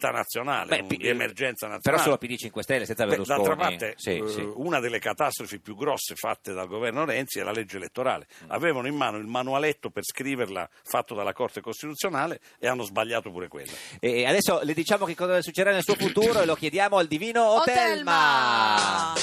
solidarietà 0.05 0.11
nazionale, 0.11 0.83
Beh, 0.83 0.97
di 0.97 1.07
emergenza 1.07 1.67
nazionale. 1.67 1.81
Però 1.81 1.97
solo 1.97 2.17
PD 2.17 2.35
5 2.37 2.63
Stelle, 2.63 2.85
senza 2.85 3.05
Berlusconi. 3.05 3.43
d'altra 3.43 3.55
parte, 3.55 3.93
Sì, 3.97 4.17
eh, 4.17 4.27
sì. 4.29 4.49
una 4.55 4.79
delle 4.79 4.99
catastrofi 4.99 5.59
più 5.59 5.75
grosse 5.75 6.15
fatte 6.15 6.53
dal 6.53 6.67
governo 6.67 7.05
Renzi 7.05 7.39
è 7.39 7.43
la 7.43 7.51
legge 7.51 7.77
elettorale. 7.77 8.27
Mm. 8.45 8.51
Avevano 8.51 8.87
in 8.87 8.95
mano 8.95 9.17
il 9.17 9.25
manualetto 9.25 9.89
per 9.89 10.03
scriverla 10.03 10.67
fatto 10.83 11.15
dalla 11.15 11.33
Corte 11.33 11.61
Costituzionale 11.61 12.39
e 12.59 12.67
hanno 12.67 12.83
sbagliato 12.83 13.31
pure 13.31 13.47
quella. 13.47 13.71
E 13.99 14.25
adesso 14.25 14.59
le 14.63 14.73
diciamo 14.73 15.05
che 15.05 15.15
cosa 15.15 15.41
succederà 15.41 15.73
nel 15.73 15.83
suo 15.83 15.95
futuro 15.95 16.41
e 16.41 16.45
lo 16.45 16.55
chiediamo 16.55 16.97
al 16.97 17.07
divino 17.07 17.43
Otelma. 17.55 19.13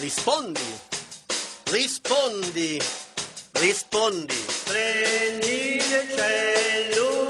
Rispondi, 0.00 0.60
rispondi, 1.70 2.78
rispondi. 3.52 4.34
Prendi 4.64 5.76
il 5.76 5.82
cellulare 5.82 7.23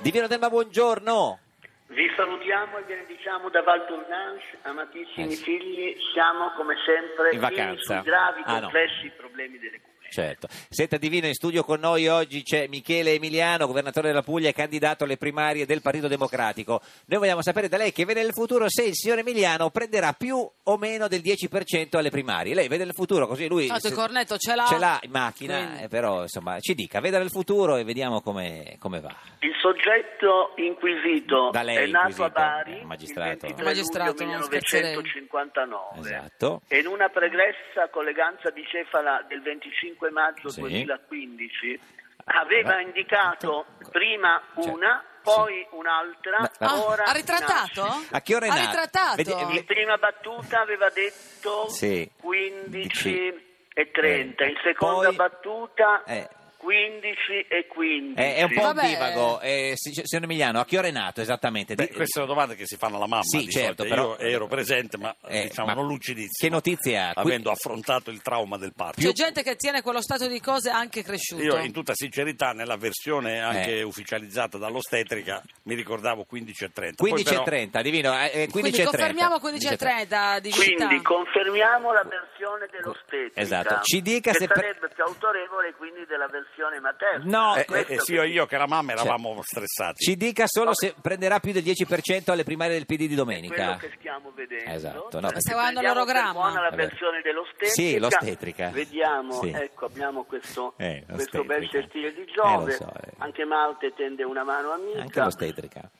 Divino 0.00 0.24
Otelma, 0.24 0.48
buongiorno. 0.50 1.38
Vi 1.86 2.10
salutiamo 2.16 2.78
e 2.78 2.82
vi 2.82 2.94
benediciamo 2.94 3.48
da 3.50 3.62
Val 3.62 3.86
Tournanche, 3.86 4.58
amatissimi 4.62 5.32
Eh 5.32 5.36
sì. 5.36 5.42
figli, 5.44 5.96
siamo 6.12 6.50
come 6.56 6.74
sempre 6.84 7.30
In 7.32 7.38
vacanza? 7.40 7.94
sui 8.00 8.02
gravi, 8.10 8.42
Ah, 8.44 8.54
no. 8.54 8.60
complessi 8.62 9.10
problemi 9.16 9.58
delle 9.58 9.80
comuni. 9.80 9.93
Certo. 10.10 10.46
Senta 10.68 10.96
Divino, 10.96 11.26
in 11.26 11.34
studio 11.34 11.64
con 11.64 11.80
noi 11.80 12.06
oggi 12.08 12.42
c'è 12.42 12.66
Michele 12.68 13.14
Emiliano, 13.14 13.66
governatore 13.66 14.08
della 14.08 14.22
Puglia 14.22 14.48
e 14.48 14.52
candidato 14.52 15.04
alle 15.04 15.16
primarie 15.16 15.66
del 15.66 15.82
Partito 15.82 16.06
Democratico. 16.08 16.80
Noi 17.06 17.18
vogliamo 17.18 17.42
sapere 17.42 17.68
da 17.68 17.76
lei 17.76 17.92
che 17.92 18.04
vede 18.04 18.22
nel 18.22 18.32
futuro 18.32 18.66
se 18.68 18.84
il 18.84 18.94
signor 18.94 19.18
Emiliano 19.18 19.70
prenderà 19.70 20.12
più 20.12 20.36
o 20.62 20.76
meno 20.76 21.08
del 21.08 21.20
10% 21.20 21.96
alle 21.96 22.10
primarie. 22.10 22.54
Lei 22.54 22.68
vede 22.68 22.84
nel 22.84 22.94
futuro 22.94 23.26
così 23.26 23.48
lui 23.48 23.66
Tanto 23.66 23.88
il 23.88 23.94
cornetto 23.94 24.36
ce 24.38 24.54
l'ha. 24.54 24.66
ce 24.66 24.78
l'ha 24.78 24.98
in 25.02 25.10
macchina, 25.10 25.56
Quindi. 25.56 25.82
eh, 25.84 25.88
però 25.88 26.22
insomma 26.22 26.60
ci 26.60 26.74
dica, 26.74 27.00
veda 27.00 27.18
nel 27.18 27.30
futuro 27.30 27.76
e 27.76 27.82
vediamo 27.84 28.20
come, 28.20 28.76
come 28.78 29.00
va. 29.00 29.14
Il 29.40 29.54
soggetto 29.60 30.52
inquisito 30.56 31.50
Da 31.50 31.62
lei 31.62 31.76
è 31.76 31.86
nato 31.86 32.08
inquisito, 32.08 32.24
a 32.24 32.30
Bari 32.30 32.78
eh, 32.80 32.84
magistrato. 32.84 33.30
il 33.46 33.54
23 33.54 33.64
Magistrato, 33.64 34.22
luglio 34.24 34.36
non 34.36 34.42
scherzerei. 34.44 34.96
1959 34.96 35.98
Esatto. 36.00 36.60
e 36.68 36.78
in 36.78 36.86
una 36.86 37.08
pregressa 37.08 37.88
colleganza 37.90 38.50
bicefala 38.50 39.24
del 39.28 39.42
25 39.42 39.93
maggio 40.10 40.48
Sì. 40.50 40.60
2015 40.60 41.80
aveva 42.26 42.74
Ma- 42.74 42.80
indicato 42.80 43.66
prima 43.90 44.40
Cioè, 44.54 44.68
una, 44.70 45.02
sì. 45.04 45.20
poi 45.22 45.66
un'altra, 45.72 46.38
Ma- 46.40 46.50
Ah, 46.58 46.84
ora 46.84 47.04
ha 47.04 47.12
ritrattato? 47.12 47.82
nasce. 47.82 48.08
A 48.14 48.20
che 48.22 48.34
ora 48.34 48.46
è 48.46 48.48
Ha 48.48 48.54
nato? 48.54 48.66
ritrattato? 48.66 49.16
Vedi- 49.16 49.56
In 49.58 49.64
prima 49.64 49.96
battuta 49.98 50.60
aveva 50.60 50.88
detto 50.90 51.68
Sì. 51.68 52.10
15 52.20 53.52
e 53.74 53.90
30, 53.90 54.44
in 54.44 54.56
seconda 54.62 55.06
poi- 55.08 55.16
battuta 55.16 56.02
Eh. 56.04 56.28
15 56.68 57.46
e 57.46 57.66
15. 57.66 58.14
È, 58.14 58.36
è 58.36 58.42
un 58.42 58.52
po' 58.54 58.60
un 58.60 58.72
Vabbè. 58.74 58.88
divago. 58.88 59.40
Eh, 59.40 59.72
si- 59.76 59.92
signor 60.02 60.24
Emiliano, 60.24 60.60
a 60.60 60.64
che 60.64 60.78
ora 60.78 60.88
è 60.88 60.90
nato 60.90 61.20
esattamente? 61.20 61.74
Beh, 61.74 61.86
Di- 61.88 61.92
queste 61.92 62.18
sono 62.20 62.26
domande 62.26 62.54
che 62.54 62.64
si 62.66 62.76
fanno 62.76 62.96
alla 62.96 63.06
mamma. 63.06 63.22
Sì, 63.22 63.44
di 63.44 63.50
certo, 63.50 63.84
solito. 63.84 63.94
però- 64.16 64.16
Io 64.26 64.34
ero 64.34 64.46
presente, 64.46 64.96
ma, 64.96 65.14
Eh, 65.28 65.42
diciamo 65.48 65.68
ma 65.68 65.74
non 65.74 65.86
lucidissimo. 65.86 66.30
che 66.40 66.48
notizie 66.48 66.98
ha? 66.98 67.12
Qui- 67.12 67.22
Avendo 67.22 67.50
affrontato 67.50 68.10
il 68.10 68.22
trauma 68.22 68.56
del 68.56 68.72
parto. 68.74 69.00
C'è 69.02 69.12
gente 69.12 69.42
che 69.42 69.56
tiene 69.56 69.82
quello 69.82 70.00
stato 70.00 70.26
di 70.26 70.40
cose 70.40 70.70
anche 70.70 71.02
cresciuto. 71.02 71.42
Io, 71.42 71.58
in 71.58 71.72
tutta 71.72 71.92
sincerità, 71.94 72.52
nella 72.52 72.76
versione 72.76 73.40
anche 73.42 73.78
Eh. 73.80 73.82
ufficializzata 73.82 74.56
dall'ostetrica 74.56 75.42
mi 75.64 75.74
ricordavo 75.74 76.24
15 76.24 76.64
e 76.64 76.70
30. 76.70 76.94
Poi 76.96 77.10
15 77.10 77.30
però- 77.36 77.42
e 77.42 77.46
30, 77.50 77.82
Divino, 77.82 78.12
eh, 78.18 78.24
eh, 78.24 78.30
15 78.48 78.50
Quindi 78.50 78.68
e 78.68 78.72
30. 78.72 78.96
confermiamo 78.96 79.38
15 79.38 79.66
e 79.72 79.76
30 79.76 80.38
di. 80.40 80.50
Quindi 80.50 81.02
confermiamo 81.02 81.92
la 81.92 82.04
versione 82.04 82.68
dell'ostetrica. 82.70 83.40
Esatto. 83.40 83.80
Ci 83.82 84.00
dica 84.00 84.30
che 84.32 84.38
se 84.38 84.46
pre- 84.46 84.54
sarebbe 84.60 84.88
più 84.94 85.04
autorevole 85.04 85.74
quindi 85.74 86.04
della 86.06 86.28
versione 86.68 86.80
materna. 86.80 87.24
No, 87.38 87.54
Eh, 87.56 87.64
Questo 87.64 87.92
eh, 87.92 87.96
che 87.96 88.02
sia 88.02 88.24
io 88.24 88.46
che 88.46 88.56
la 88.56 88.66
mamma 88.66 88.92
eravamo 88.92 89.34
Cioè, 89.34 89.42
stressati. 89.42 90.04
Ci 90.04 90.16
dica 90.16 90.44
solo 90.46 90.74
se 90.74 90.94
prenderà 91.00 91.40
più 91.40 91.52
del 91.52 91.62
10% 91.62 92.30
alle 92.30 92.44
primarie 92.44 92.74
del 92.74 92.86
PD 92.86 93.00
di 93.00 93.06
quello 93.08 93.24
domenica. 93.24 93.76
che 93.76 93.92
stiamo 93.98 94.32
vedendo. 94.34 94.70
Esatto, 94.70 95.20
no, 95.20 95.28
per 95.28 95.40
l'orogramma. 95.82 96.32
buona 96.32 96.60
la 96.60 96.70
versione 96.70 97.20
dell'ostetrica. 97.22 97.72
Sì, 97.72 97.98
l'ostetrica. 97.98 98.68
Vediamo, 98.70 99.32
Sì. 99.40 99.50
ecco, 99.50 99.86
abbiamo 99.86 100.24
questo, 100.24 100.74
Eh, 100.76 101.04
questo 101.10 101.44
bel 101.44 101.68
sestile 101.70 102.12
di 102.14 102.22
Eh, 102.22 102.26
Giove. 102.32 102.72
so, 102.72 102.90
eh. 102.92 103.12
Anche 103.18 103.44
Marte 103.44 103.92
tende 103.94 104.24
una 104.24 104.44
mano 104.44 104.72
amica. 104.72 105.00
Anche 105.00 105.20
l'ostetrica. 105.20 105.90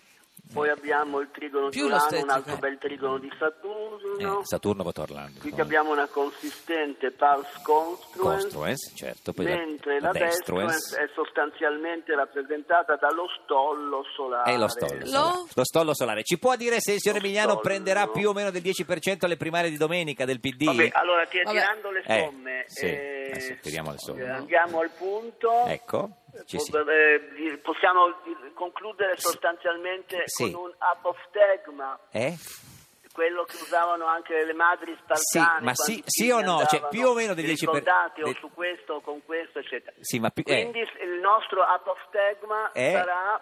Poi 0.55 0.69
abbiamo 0.69 1.19
il 1.19 1.29
trigono 1.33 1.69
di 1.69 1.77
Più 1.77 1.87
Urano, 1.87 2.19
un 2.23 2.31
altro 2.31 2.57
bel 2.59 2.79
trigono 2.79 3.19
di 3.19 3.29
Saturno. 3.37 4.39
Eh, 4.41 4.45
Saturno 4.45 4.85
vota 4.85 5.03
Orlando. 5.03 5.41
Qui 5.41 5.53
abbiamo 5.59 5.91
una 5.91 6.07
consistente 6.07 7.11
pars 7.11 7.61
construens, 7.63 8.43
Construens, 8.43 8.93
certo, 8.95 9.33
poi 9.33 9.47
mentre 9.47 9.99
la 10.01 10.13
la, 10.13 10.19
destruens 10.19 10.95
è 10.95 11.09
sostanzialmente 11.13 12.15
rappresentata 12.15 12.95
dallo 12.95 13.27
stollo 13.43 14.05
solare. 14.15 14.53
È 14.53 14.57
lo 14.57 14.69
stollo, 14.69 15.01
Lo? 15.01 15.07
solare. 15.07 15.39
Lo 15.55 15.65
stollo 15.65 15.95
solare. 15.95 16.23
Ci 16.23 16.39
può 16.39 16.55
dire 16.55 16.77
se 16.79 16.93
il 16.93 17.01
signor 17.01 17.19
Lo 17.19 17.25
Emiliano 17.25 17.49
stollo. 17.51 17.63
prenderà 17.67 18.07
più 18.07 18.29
o 18.29 18.33
meno 18.33 18.51
del 18.53 18.63
10% 18.63 19.25
alle 19.25 19.37
primarie 19.37 19.71
di 19.71 19.77
domenica 19.77 20.25
del 20.25 20.39
PD? 20.39 20.67
Vabbè, 20.67 20.91
allora 20.93 21.27
ti- 21.27 21.43
tirando 21.45 21.91
le 21.91 22.03
Eh, 22.07 22.21
somme, 22.21 22.65
sì, 22.69 22.85
eh, 22.87 23.29
adesso 23.33 23.55
tiriamo 23.61 23.91
le 23.91 23.99
somme. 23.99 24.31
andiamo 24.31 24.79
al 24.79 24.91
punto. 24.97 25.65
Ecco, 25.67 26.11
ci 26.47 26.57
Eh, 26.57 27.59
possiamo 27.63 28.15
concludere 28.55 29.17
sostanzialmente 29.17 30.23
Sì. 30.27 30.51
con 30.51 30.65
un 30.65 30.75
apoftegma, 30.79 31.99
Eh? 32.11 32.35
quello 33.13 33.45
che 33.45 33.57
usavano 33.63 34.07
anche 34.07 34.45
le 34.45 34.53
madri 34.55 34.93
spartane. 35.03 35.59
Sì, 35.59 35.65
ma 35.65 35.75
sì- 35.75 36.03
sì 36.05 36.31
o 36.31 36.41
no? 36.41 36.65
Cioè, 36.67 36.89
più 36.89 37.07
o 37.07 37.15
meno 37.15 37.33
del 37.35 37.45
10 37.45 37.65
per- 37.67 37.75
ricordati 37.77 38.23
o 38.23 38.35
su 38.35 38.51
questo 38.53 38.95
o 38.95 39.01
con 39.01 39.25
questo, 39.25 39.61
eccetera. 39.61 39.95
Sì, 40.01 40.19
più- 40.33 40.43
eh. 40.47 40.69
Quindi 40.69 40.81
il 40.81 41.21
nostro 41.21 41.63
apoftegma 41.63 42.73
Eh? 42.73 42.91
sarà 42.91 43.41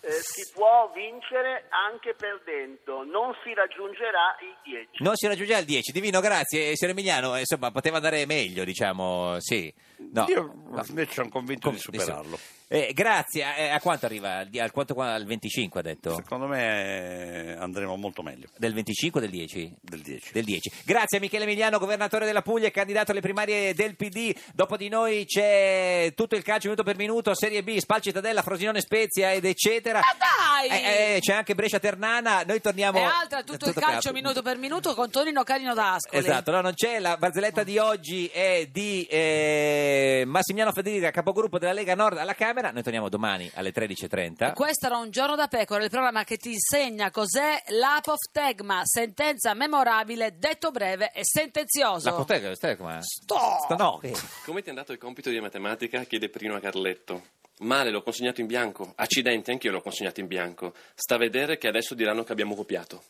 eh, 0.00 0.12
si 0.20 0.50
può 0.52 0.90
vincere 0.94 1.66
anche 1.70 2.14
perdendo, 2.14 3.04
non 3.04 3.34
si 3.42 3.52
raggiungerà 3.54 4.36
i 4.40 4.70
10. 4.70 5.02
Non 5.02 5.16
si 5.16 5.26
raggiungerà 5.26 5.58
il 5.58 5.64
10. 5.64 5.92
Divino, 5.92 6.20
grazie. 6.20 6.76
Signor 6.76 6.94
Emiliano, 6.94 7.36
eh, 7.36 7.40
insomma, 7.40 7.70
poteva 7.70 7.96
andare 7.96 8.24
meglio, 8.26 8.64
diciamo, 8.64 9.36
sì. 9.40 9.72
No. 10.12 10.26
Io 10.28 10.54
invece 10.88 11.12
sono 11.12 11.28
convinto 11.28 11.68
Com- 11.68 11.76
di 11.76 11.80
superarlo. 11.80 12.38
Eh, 12.70 12.92
grazie. 12.92 13.46
Eh, 13.56 13.70
a 13.70 13.80
quanto 13.80 14.04
arriva? 14.04 14.46
Al, 14.60 14.70
quanto, 14.72 14.94
al 15.00 15.24
25 15.24 15.80
ha 15.80 15.82
detto? 15.82 16.14
Secondo 16.14 16.46
me 16.46 17.52
eh, 17.52 17.56
andremo 17.58 17.96
molto 17.96 18.22
meglio 18.22 18.48
Del 18.58 18.74
25 18.74 19.20
o 19.20 19.22
del 19.22 19.32
10? 19.32 19.74
del 19.80 20.00
10. 20.00 20.32
Del 20.32 20.44
10. 20.44 20.72
Grazie 20.84 21.16
a 21.16 21.20
Michele 21.20 21.44
Emiliano, 21.44 21.78
governatore 21.78 22.26
della 22.26 22.42
Puglia 22.42 22.66
e 22.66 22.70
candidato 22.70 23.12
alle 23.12 23.22
primarie 23.22 23.72
del 23.72 23.96
PD. 23.96 24.36
Dopo 24.52 24.76
di 24.76 24.90
noi 24.90 25.24
c'è 25.24 26.12
tutto 26.14 26.36
il 26.36 26.42
calcio 26.42 26.68
minuto 26.68 26.82
per 26.82 26.96
minuto, 26.96 27.34
Serie 27.34 27.62
B, 27.62 27.78
Spal 27.78 28.02
Cittadella, 28.02 28.42
Frosinone 28.42 28.80
Spezia 28.82 29.32
ed 29.32 29.46
eccetera. 29.46 30.00
Ma 30.00 30.14
dai! 30.18 30.68
Eh, 30.68 31.14
eh, 31.14 31.20
c'è 31.20 31.32
anche 31.32 31.54
Brescia 31.54 31.78
Ternana. 31.78 32.42
Noi 32.46 32.60
torniamo 32.60 32.98
E 32.98 33.02
altra 33.02 33.42
tutto, 33.44 33.70
il 33.70 33.74
calcio 33.74 34.12
minuto 34.12 34.42
per 34.42 34.58
minuto 34.58 34.94
con 34.94 35.10
Tonino 35.10 35.42
Canino 35.42 35.72
d'Ascoli. 35.72 36.20
Esatto, 36.22 36.50
no, 36.50 36.60
non 36.60 36.74
c'è. 36.74 36.98
La 36.98 37.16
barzelletta 37.16 37.62
di 37.62 37.78
oggi 37.78 38.26
è 38.26 38.68
di 38.70 39.06
eh, 39.08 40.24
Massimiliano 40.26 40.72
Federica, 40.72 41.10
capogruppo 41.10 41.58
della 41.58 41.72
Lega 41.72 41.94
Nord 41.94 42.18
alla 42.18 42.34
Camera. 42.34 42.57
Noi 42.60 42.82
torniamo 42.82 43.08
domani 43.08 43.50
alle 43.54 43.72
13.30. 43.72 44.52
Questo 44.52 44.86
era 44.86 44.96
un 44.96 45.10
giorno 45.10 45.36
da 45.36 45.46
pecora, 45.46 45.84
il 45.84 45.90
programma 45.90 46.24
che 46.24 46.36
ti 46.36 46.52
insegna 46.52 47.10
cos'è 47.10 47.62
l'apoftegma, 47.68 48.80
sentenza 48.84 49.54
memorabile, 49.54 50.36
detto 50.38 50.70
breve 50.70 51.12
e 51.12 51.20
sentenzioso. 51.22 52.08
La 52.10 52.14
proteggo, 52.16 52.54
stai 52.54 52.76
come? 52.76 52.98
Sto! 53.02 53.38
Sto 53.64 53.76
no. 53.76 54.00
Come 54.44 54.60
ti 54.60 54.66
è 54.66 54.70
andato 54.70 54.92
il 54.92 54.98
compito 54.98 55.30
di 55.30 55.40
matematica? 55.40 56.02
chiede 56.02 56.28
Prino 56.28 56.56
a 56.56 56.60
Carletto. 56.60 57.22
Male, 57.60 57.90
l'ho 57.90 58.02
consegnato 58.02 58.40
in 58.40 58.46
bianco. 58.46 58.92
Accidenti, 58.96 59.50
anch'io 59.50 59.70
l'ho 59.70 59.80
consegnato 59.80 60.20
in 60.20 60.26
bianco. 60.26 60.74
Sta 60.94 61.14
a 61.14 61.18
vedere 61.18 61.58
che 61.58 61.68
adesso 61.68 61.94
diranno 61.94 62.24
che 62.24 62.32
abbiamo 62.32 62.54
copiato. 62.54 63.02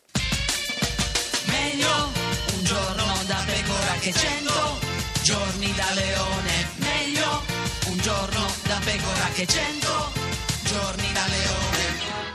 Meglio 1.47 1.89
un 2.55 2.63
giorno 2.63 3.23
da 3.27 3.43
pecora 3.45 3.93
che 3.99 4.11
cento 4.11 4.79
giorni 5.23 5.71
da 5.73 5.93
leone. 5.93 6.78
Un 7.89 7.97
giorno 7.97 8.45
da 8.65 8.79
pecora 8.83 9.29
che 9.33 9.47
cento 9.47 10.11
giorni 10.63 11.11
da 11.11 11.25
leone. 11.25 12.28